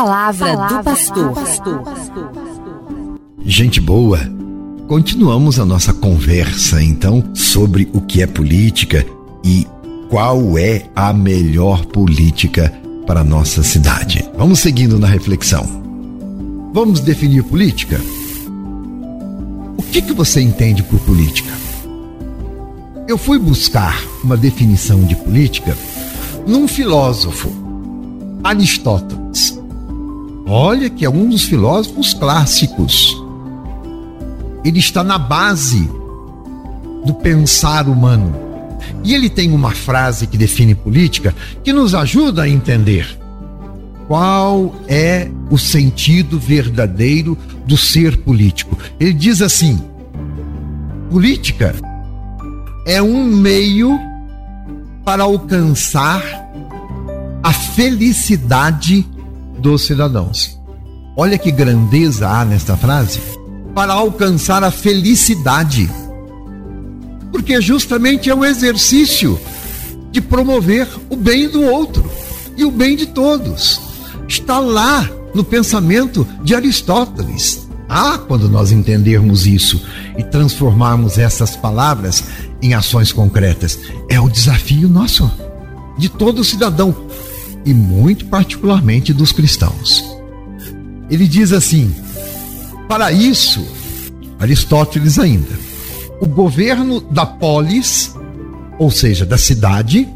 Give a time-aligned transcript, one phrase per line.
[0.00, 1.34] Palavra, Palavra do pastor.
[3.44, 4.18] Gente boa,
[4.88, 9.04] continuamos a nossa conversa então sobre o que é política
[9.44, 9.66] e
[10.08, 12.72] qual é a melhor política
[13.06, 14.26] para a nossa cidade.
[14.38, 15.66] Vamos seguindo na reflexão.
[16.72, 18.00] Vamos definir política?
[19.76, 21.52] O que, que você entende por política?
[23.06, 25.76] Eu fui buscar uma definição de política
[26.46, 27.52] num filósofo,
[28.42, 29.19] Aristóteles.
[30.52, 33.16] Olha que é um dos filósofos clássicos.
[34.64, 35.88] Ele está na base
[37.06, 38.34] do pensar humano.
[39.04, 41.32] E ele tem uma frase que define política
[41.62, 43.16] que nos ajuda a entender
[44.08, 48.76] qual é o sentido verdadeiro do ser político.
[48.98, 49.80] Ele diz assim:
[51.12, 51.76] política
[52.84, 53.96] é um meio
[55.04, 56.24] para alcançar
[57.40, 59.06] a felicidade
[59.60, 60.58] dos cidadãos.
[61.16, 63.20] Olha que grandeza há nesta frase.
[63.74, 65.90] Para alcançar a felicidade.
[67.30, 69.38] Porque justamente é um exercício
[70.10, 72.10] de promover o bem do outro
[72.56, 73.80] e o bem de todos.
[74.26, 77.68] Está lá no pensamento de Aristóteles.
[77.88, 79.80] Ah, quando nós entendermos isso
[80.16, 82.22] e transformarmos essas palavras
[82.62, 85.30] em ações concretas, é o desafio nosso,
[85.98, 86.94] de todo cidadão,
[87.64, 90.04] e muito particularmente dos cristãos.
[91.10, 91.94] Ele diz assim:
[92.88, 93.64] para isso,
[94.38, 95.58] Aristóteles ainda,
[96.20, 98.14] o governo da polis,
[98.78, 100.08] ou seja, da cidade,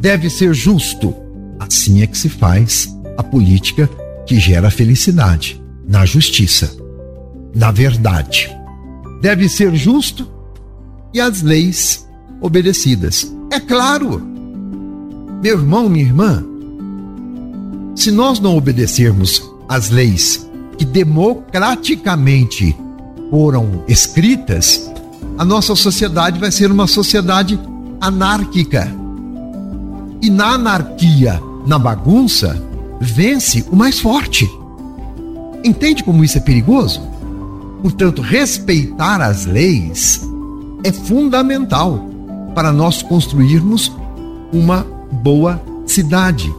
[0.00, 1.14] deve ser justo.
[1.58, 3.88] Assim é que se faz a política
[4.26, 6.70] que gera felicidade, na justiça,
[7.54, 8.50] na verdade.
[9.20, 10.30] Deve ser justo
[11.12, 12.08] e as leis
[12.40, 13.32] obedecidas.
[13.52, 14.37] É claro,
[15.42, 16.44] meu irmão, minha irmã,
[17.94, 22.76] se nós não obedecermos às leis que democraticamente
[23.30, 24.90] foram escritas,
[25.36, 27.58] a nossa sociedade vai ser uma sociedade
[28.00, 28.92] anárquica.
[30.20, 32.60] E na anarquia, na bagunça,
[33.00, 34.50] vence o mais forte.
[35.62, 37.00] Entende como isso é perigoso?
[37.82, 40.20] Portanto, respeitar as leis
[40.82, 42.04] é fundamental
[42.54, 43.92] para nós construirmos
[44.52, 46.52] uma boa cidade,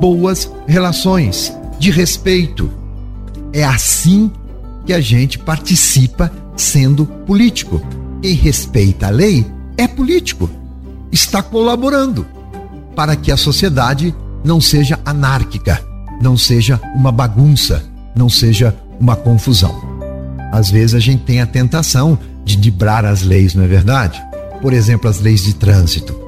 [0.00, 2.70] boas relações, de respeito.
[3.52, 4.30] É assim
[4.84, 7.80] que a gente participa sendo político.
[8.22, 9.46] Quem respeita a lei
[9.76, 10.50] é político,
[11.12, 12.26] está colaborando
[12.96, 14.14] para que a sociedade
[14.44, 15.80] não seja anárquica,
[16.20, 19.80] não seja uma bagunça, não seja uma confusão.
[20.50, 24.20] Às vezes a gente tem a tentação de dibrar as leis, não é verdade?
[24.60, 26.27] Por exemplo, as leis de trânsito.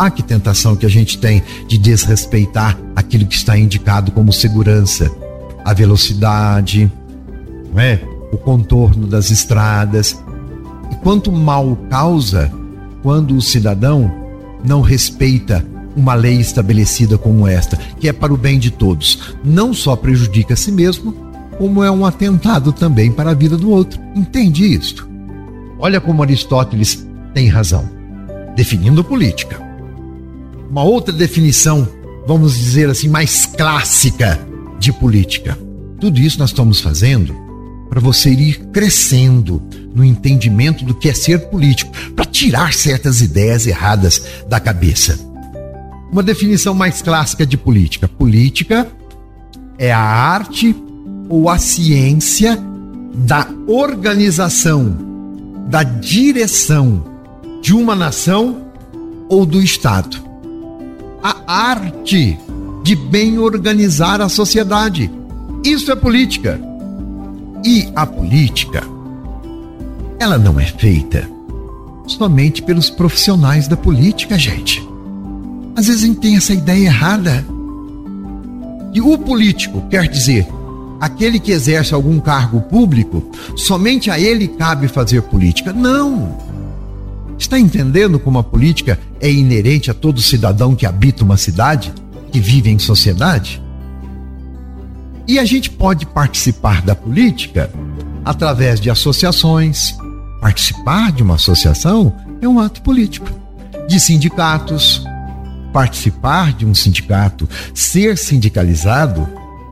[0.00, 5.10] Ah, que tentação que a gente tem de desrespeitar aquilo que está indicado como segurança,
[5.64, 6.88] a velocidade,
[7.74, 7.98] é?
[8.30, 10.16] o contorno das estradas.
[10.92, 12.48] E quanto mal causa
[13.02, 14.08] quando o cidadão
[14.64, 15.66] não respeita
[15.96, 20.54] uma lei estabelecida como esta, que é para o bem de todos, não só prejudica
[20.54, 21.12] a si mesmo,
[21.58, 24.00] como é um atentado também para a vida do outro.
[24.14, 25.08] Entende isto?
[25.76, 27.04] Olha como Aristóteles
[27.34, 27.90] tem razão,
[28.54, 29.66] definindo política
[30.70, 31.88] uma outra definição,
[32.26, 34.38] vamos dizer assim, mais clássica
[34.78, 35.58] de política.
[36.00, 37.34] Tudo isso nós estamos fazendo
[37.88, 39.62] para você ir crescendo
[39.94, 45.18] no entendimento do que é ser político, para tirar certas ideias erradas da cabeça.
[46.12, 48.86] Uma definição mais clássica de política: política
[49.78, 50.76] é a arte
[51.30, 52.58] ou a ciência
[53.14, 54.96] da organização,
[55.68, 57.04] da direção
[57.62, 58.68] de uma nação
[59.28, 60.27] ou do Estado
[61.22, 62.38] a arte
[62.82, 65.10] de bem organizar a sociedade.
[65.64, 66.60] Isso é política.
[67.64, 68.82] E a política,
[70.18, 71.28] ela não é feita
[72.06, 74.86] somente pelos profissionais da política, gente.
[75.76, 77.44] Às vezes a gente tem essa ideia errada.
[78.94, 80.48] E o político quer dizer
[81.00, 83.22] aquele que exerce algum cargo público,
[83.56, 85.72] somente a ele cabe fazer política.
[85.72, 86.47] Não!
[87.38, 91.92] Está entendendo como a política é inerente a todo cidadão que habita uma cidade,
[92.32, 93.62] que vive em sociedade?
[95.26, 97.70] E a gente pode participar da política
[98.24, 99.96] através de associações.
[100.40, 103.28] Participar de uma associação é um ato político.
[103.88, 105.04] De sindicatos.
[105.72, 109.28] Participar de um sindicato, ser sindicalizado,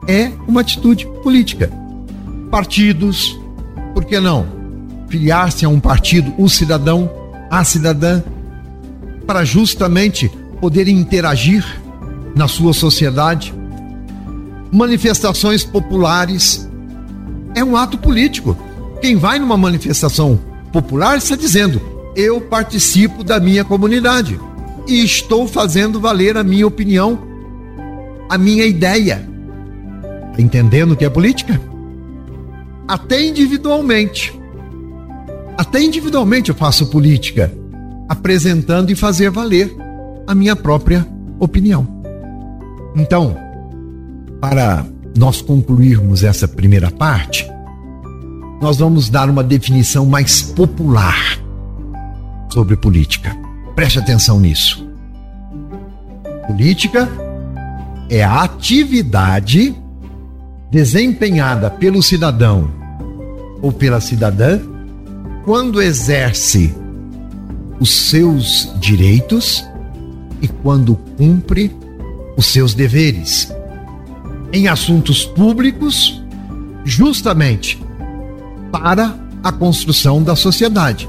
[0.06, 1.70] é uma atitude política.
[2.50, 3.36] Partidos,
[3.94, 4.46] por que não?
[5.08, 7.10] Filiar-se a um partido, o cidadão
[7.50, 8.22] a cidadã
[9.26, 11.64] para justamente poder interagir
[12.34, 13.54] na sua sociedade.
[14.72, 16.68] manifestações populares.
[17.54, 18.56] É um ato político.
[19.00, 20.38] Quem vai numa manifestação
[20.72, 21.80] popular está dizendo:
[22.14, 24.38] eu participo da minha comunidade
[24.86, 27.18] e estou fazendo valer a minha opinião,
[28.28, 29.26] a minha ideia.
[30.38, 31.60] Entendendo o que é política?
[32.86, 34.38] Até individualmente.
[35.56, 37.52] Até individualmente eu faço política,
[38.08, 39.74] apresentando e fazer valer
[40.26, 41.06] a minha própria
[41.38, 41.86] opinião.
[42.94, 43.36] Então,
[44.40, 44.84] para
[45.16, 47.48] nós concluirmos essa primeira parte,
[48.60, 51.38] nós vamos dar uma definição mais popular
[52.52, 53.36] sobre política.
[53.74, 54.86] Preste atenção nisso.
[56.46, 57.08] Política
[58.08, 59.74] é a atividade
[60.70, 62.70] desempenhada pelo cidadão
[63.60, 64.60] ou pela cidadã
[65.46, 66.74] quando exerce
[67.78, 69.64] os seus direitos
[70.42, 71.74] e quando cumpre
[72.36, 73.54] os seus deveres
[74.52, 76.20] em assuntos públicos,
[76.84, 77.80] justamente
[78.72, 81.08] para a construção da sociedade,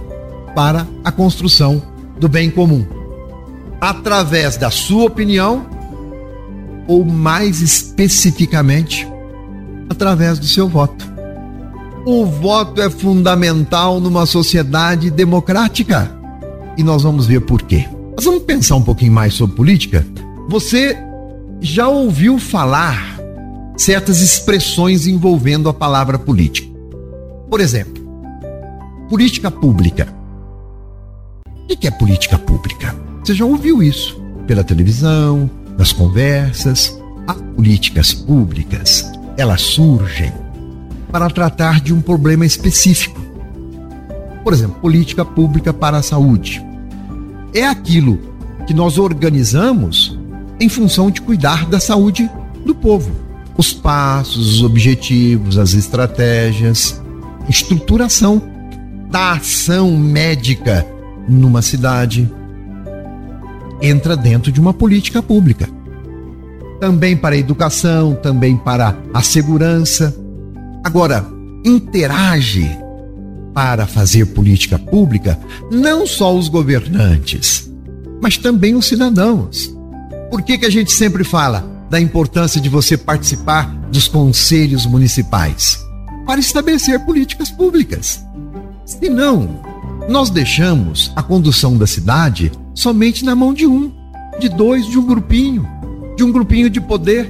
[0.53, 1.81] para a construção
[2.19, 2.85] do bem comum,
[3.81, 5.65] através da sua opinião
[6.87, 9.07] ou mais especificamente
[9.89, 11.16] através do seu voto.
[12.09, 16.09] O voto é fundamental numa sociedade democrática.
[16.77, 17.85] E nós vamos ver por quê.
[18.15, 20.07] Nós vamos pensar um pouquinho mais sobre política.
[20.47, 20.97] Você
[21.59, 23.19] já ouviu falar
[23.75, 26.69] certas expressões envolvendo a palavra política?
[27.49, 28.01] Por exemplo,
[29.09, 30.07] política pública.
[31.69, 32.95] O que é política pública?
[33.21, 34.17] Você já ouviu isso
[34.47, 36.97] pela televisão, nas conversas.
[37.27, 40.31] As políticas públicas, elas surgem
[41.11, 43.19] para tratar de um problema específico.
[44.43, 46.65] Por exemplo, política pública para a saúde.
[47.53, 48.19] É aquilo
[48.65, 50.17] que nós organizamos
[50.59, 52.29] em função de cuidar da saúde
[52.65, 53.11] do povo.
[53.57, 57.01] Os passos, os objetivos, as estratégias,
[57.49, 58.41] estruturação
[59.09, 60.85] da ação médica
[61.27, 62.29] numa cidade
[63.81, 65.67] entra dentro de uma política pública.
[66.79, 70.15] Também para a educação, também para a segurança
[70.87, 71.29] Agora,
[71.65, 72.65] interage
[73.53, 75.37] para fazer política pública
[75.69, 77.69] não só os governantes,
[78.21, 79.69] mas também os cidadãos.
[80.31, 85.77] Por que, que a gente sempre fala da importância de você participar dos conselhos municipais?
[86.25, 88.23] Para estabelecer políticas públicas.
[88.85, 89.59] Se não,
[90.07, 93.91] nós deixamos a condução da cidade somente na mão de um,
[94.39, 95.67] de dois, de um grupinho,
[96.15, 97.29] de um grupinho de poder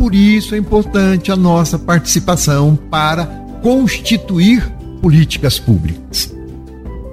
[0.00, 3.26] por isso é importante a nossa participação para
[3.62, 4.66] constituir
[5.02, 6.34] políticas públicas.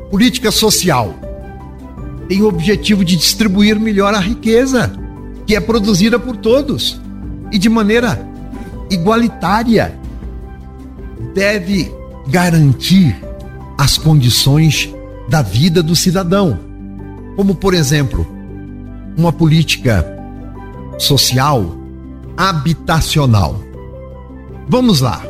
[0.10, 1.14] Política social
[2.30, 4.90] tem o objetivo de distribuir melhor a riqueza
[5.46, 6.98] que é produzida por todos
[7.52, 8.26] e de maneira
[8.90, 9.94] igualitária.
[11.36, 11.92] Deve
[12.30, 13.18] garantir
[13.78, 14.90] as condições
[15.28, 16.58] da vida do cidadão,
[17.36, 18.26] como, por exemplo,
[19.18, 20.06] uma política
[20.98, 21.77] social
[22.38, 23.60] habitacional.
[24.70, 25.26] Vamos lá.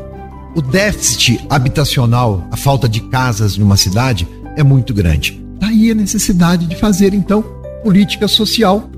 [0.54, 5.42] O déficit habitacional, a falta de casas numa cidade é muito grande.
[5.60, 7.44] Daí a necessidade de fazer então
[7.84, 8.90] política social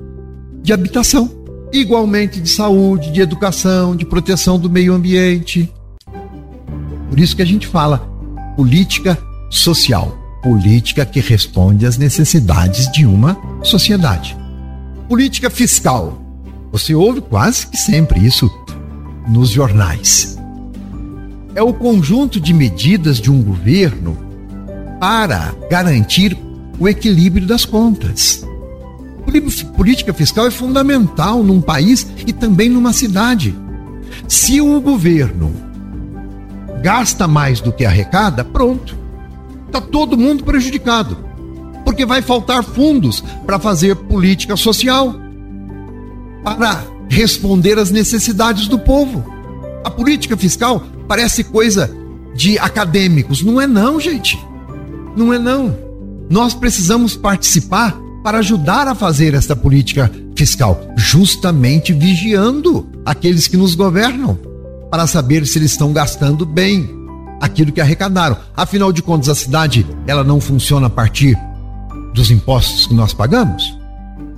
[0.62, 1.30] de habitação,
[1.72, 5.72] igualmente de saúde, de educação, de proteção do meio ambiente.
[7.08, 7.98] Por isso que a gente fala
[8.56, 9.18] política
[9.50, 14.36] social, política que responde às necessidades de uma sociedade.
[15.08, 16.20] Política fiscal,
[16.72, 18.50] você ouve quase que sempre isso
[19.28, 20.38] nos jornais.
[21.54, 24.16] É o conjunto de medidas de um governo
[25.00, 26.36] para garantir
[26.78, 28.46] o equilíbrio das contas.
[29.76, 33.54] Política fiscal é fundamental num país e também numa cidade.
[34.26, 35.52] Se o governo
[36.82, 38.96] gasta mais do que arrecada, pronto.
[39.66, 41.16] Está todo mundo prejudicado.
[41.84, 45.19] Porque vai faltar fundos para fazer política social
[46.42, 49.24] para responder às necessidades do povo.
[49.84, 51.90] A política fiscal parece coisa
[52.34, 53.42] de acadêmicos.
[53.42, 54.38] Não é não, gente.
[55.16, 55.76] Não é não.
[56.30, 63.74] Nós precisamos participar para ajudar a fazer esta política fiscal, justamente vigiando aqueles que nos
[63.74, 64.38] governam,
[64.90, 66.88] para saber se eles estão gastando bem
[67.40, 68.36] aquilo que arrecadaram.
[68.56, 71.36] Afinal de contas, a cidade, ela não funciona a partir
[72.14, 73.76] dos impostos que nós pagamos?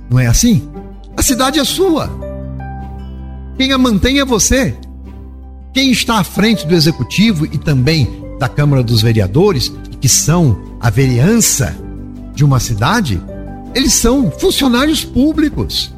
[0.09, 0.67] Não é assim?
[1.23, 2.09] Cidade é sua.
[3.57, 4.75] Quem a mantém é você.
[5.71, 10.89] Quem está à frente do executivo e também da Câmara dos Vereadores, que são a
[10.89, 11.77] vereança
[12.35, 13.21] de uma cidade,
[13.73, 15.93] eles são funcionários públicos.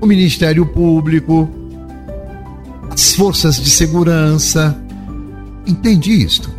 [0.00, 1.50] O Ministério Público,
[2.88, 4.80] as forças de segurança.
[5.66, 6.54] Entende isto?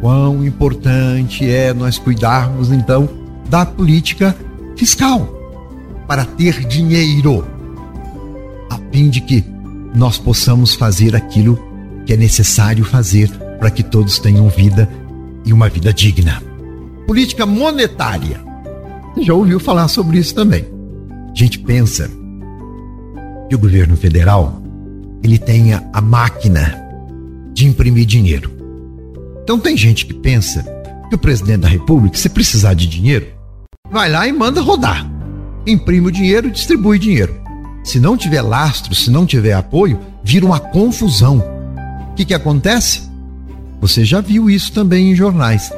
[0.00, 3.08] Quão importante é nós cuidarmos então
[3.50, 4.36] da política
[4.76, 5.33] fiscal
[6.06, 7.46] para ter dinheiro,
[8.70, 9.44] a fim de que
[9.94, 11.58] nós possamos fazer aquilo
[12.04, 14.88] que é necessário fazer para que todos tenham vida
[15.44, 16.42] e uma vida digna.
[17.06, 18.40] Política monetária.
[19.14, 20.64] Você já ouviu falar sobre isso também.
[21.30, 22.10] A gente pensa
[23.48, 24.62] que o governo federal
[25.22, 26.82] ele tenha a máquina
[27.52, 28.50] de imprimir dinheiro.
[29.42, 30.64] Então tem gente que pensa
[31.08, 33.26] que o presidente da República, se precisar de dinheiro,
[33.90, 35.13] vai lá e manda rodar.
[35.66, 37.40] Imprime o dinheiro, distribui dinheiro.
[37.82, 41.38] Se não tiver lastro, se não tiver apoio, vira uma confusão.
[42.10, 43.02] O que, que acontece?
[43.80, 45.72] Você já viu isso também em jornais.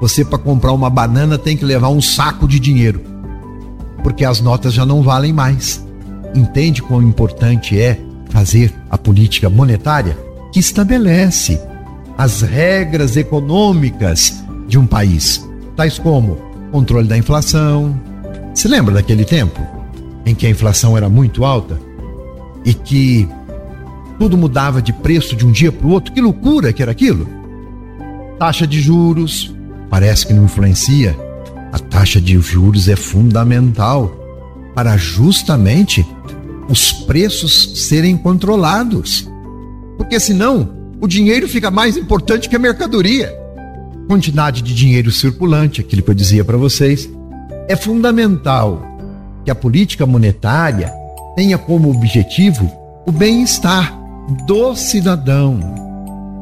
[0.00, 3.00] Você, para comprar uma banana, tem que levar um saco de dinheiro,
[4.02, 5.84] porque as notas já não valem mais.
[6.34, 10.18] Entende quão importante é fazer a política monetária
[10.52, 11.60] que estabelece
[12.18, 16.36] as regras econômicas de um país, tais como
[16.72, 17.94] controle da inflação.
[18.54, 19.60] Se lembra daquele tempo
[20.26, 21.80] em que a inflação era muito alta
[22.64, 23.28] e que
[24.18, 26.12] tudo mudava de preço de um dia para o outro?
[26.12, 27.26] Que loucura que era aquilo!
[28.38, 29.54] Taxa de juros,
[29.88, 31.16] parece que não influencia.
[31.72, 34.14] A taxa de juros é fundamental
[34.74, 36.06] para justamente
[36.68, 39.28] os preços serem controlados.
[39.96, 43.32] Porque senão o dinheiro fica mais importante que a mercadoria.
[44.06, 47.08] Quantidade de dinheiro circulante, aquilo que eu dizia para vocês.
[47.68, 48.82] É fundamental
[49.44, 50.92] que a política monetária
[51.34, 52.70] tenha como objetivo
[53.06, 53.96] o bem-estar
[54.46, 55.60] do cidadão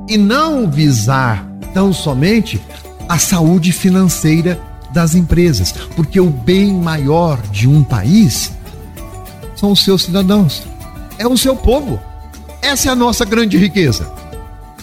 [0.09, 2.61] e não visar tão somente
[3.09, 4.61] a saúde financeira
[4.93, 8.53] das empresas, porque o bem maior de um país
[9.57, 10.62] são os seus cidadãos,
[11.19, 12.00] é o seu povo.
[12.62, 14.11] Essa é a nossa grande riqueza.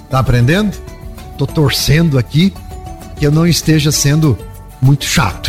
[0.10, 0.78] Tá aprendendo?
[1.38, 2.54] Tô torcendo aqui
[3.18, 4.38] que eu não esteja sendo
[4.82, 5.47] muito chato.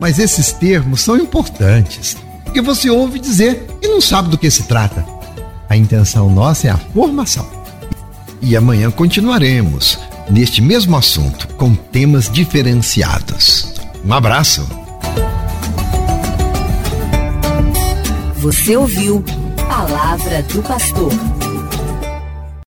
[0.00, 4.64] Mas esses termos são importantes, porque você ouve dizer e não sabe do que se
[4.64, 5.04] trata.
[5.68, 7.46] A intenção nossa é a formação.
[8.40, 9.98] E amanhã continuaremos
[10.30, 13.72] neste mesmo assunto com temas diferenciados.
[14.04, 14.66] Um abraço.
[18.36, 19.24] Você ouviu
[19.68, 21.35] Palavra do Pastor.